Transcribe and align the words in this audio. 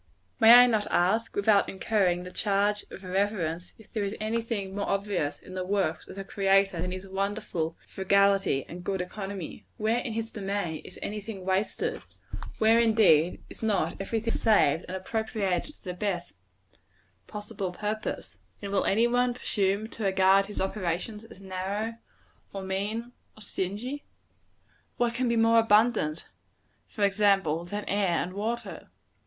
May 0.39 0.53
I 0.53 0.65
not 0.65 0.87
ask, 0.89 1.35
without 1.35 1.69
incurring 1.69 2.23
the 2.23 2.31
charge 2.31 2.83
of 2.89 3.03
irreverence, 3.03 3.73
if 3.77 3.93
there 3.93 4.03
is 4.03 4.15
any 4.19 4.41
thing 4.41 4.73
more 4.75 4.89
obvious, 4.89 5.39
in 5.39 5.53
the 5.53 5.63
works 5.63 6.07
of 6.07 6.15
the 6.15 6.23
Creator, 6.23 6.81
than 6.81 6.91
his 6.91 7.07
wonderful 7.07 7.77
frugality 7.87 8.65
and 8.67 8.83
good 8.83 8.99
economy? 8.99 9.67
Where, 9.77 9.99
in 9.99 10.13
his 10.13 10.31
domain, 10.31 10.81
is 10.83 10.97
any 11.03 11.21
thing 11.21 11.45
wasted? 11.45 12.01
Where, 12.57 12.79
indeed, 12.79 13.43
is 13.47 13.61
not 13.61 13.95
every 13.99 14.19
thing 14.19 14.33
saved 14.33 14.85
and 14.87 14.97
appropriated 14.97 15.75
to 15.75 15.83
the 15.83 15.93
best 15.93 16.39
possible 17.27 17.71
purpose? 17.71 18.39
And 18.59 18.71
will 18.71 18.85
any 18.85 19.05
one 19.05 19.35
presume 19.35 19.87
to 19.89 20.03
regard 20.03 20.47
his 20.47 20.59
operations 20.59 21.25
as 21.25 21.41
narrow, 21.43 21.93
or 22.53 22.63
mean, 22.63 23.11
or 23.37 23.41
stingy? 23.43 24.05
What 24.97 25.13
can 25.13 25.27
be 25.29 25.37
more 25.37 25.59
abundant, 25.59 26.25
for 26.89 27.03
example, 27.03 27.65
than 27.65 27.85
air 27.85 28.23
and 28.23 28.33
water? 28.33 28.87